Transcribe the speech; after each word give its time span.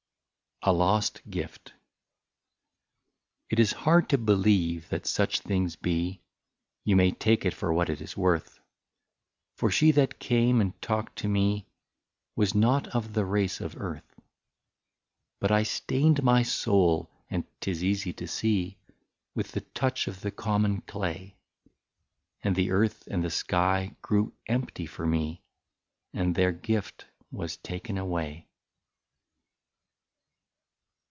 53 0.63 0.75
A 0.77 0.77
LOST 0.77 1.21
GIFT. 1.31 1.73
It 3.49 3.57
is 3.59 3.71
hard 3.73 4.09
to 4.09 4.19
believe 4.19 4.89
that 4.89 5.07
such 5.07 5.39
things 5.39 5.75
be, 5.75 6.21
You 6.85 6.95
may 6.95 7.09
take 7.09 7.45
it 7.47 7.55
for 7.55 7.73
what 7.73 7.89
it 7.89 7.99
is 7.99 8.15
worth; 8.15 8.59
For 9.55 9.71
she 9.71 9.89
that 9.93 10.19
came 10.19 10.61
and 10.61 10.79
talked 10.79 11.15
to 11.17 11.27
me, 11.27 11.65
Was 12.35 12.53
not 12.53 12.87
of 12.89 13.13
the 13.13 13.25
race 13.25 13.59
of 13.59 13.75
earth. 13.75 14.13
But 15.39 15.49
I 15.51 15.63
stained 15.63 16.21
my 16.21 16.43
soul, 16.43 17.09
as 17.31 17.41
't 17.59 17.71
is 17.71 17.83
easy 17.83 18.13
to 18.13 18.27
see. 18.27 18.77
With 19.33 19.53
the 19.53 19.61
touch 19.61 20.07
of 20.07 20.21
the 20.21 20.29
common 20.29 20.81
clay; 20.81 21.37
And 22.43 22.55
the 22.55 22.69
earth 22.69 23.07
and 23.07 23.23
the 23.23 23.31
sky 23.31 23.95
grew 24.03 24.31
empty 24.45 24.85
for 24.85 25.07
me, 25.07 25.41
And 26.13 26.35
their 26.35 26.51
gift 26.51 27.07
was 27.31 27.57
taken 27.57 27.97
away. 27.97 28.45